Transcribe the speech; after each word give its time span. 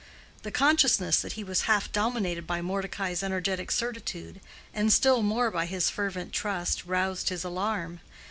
The 0.41 0.49
consciousness 0.49 1.21
that 1.21 1.33
he 1.33 1.43
was 1.43 1.65
half 1.69 1.91
dominated 1.91 2.47
by 2.47 2.59
Mordecai's 2.63 3.21
energetic 3.21 3.69
certitude, 3.69 4.41
and 4.73 4.91
still 4.91 5.21
more 5.21 5.51
by 5.51 5.67
his 5.67 5.91
fervent 5.91 6.33
trust, 6.33 6.85
roused 6.87 7.29
his 7.29 7.43
alarm. 7.43 7.99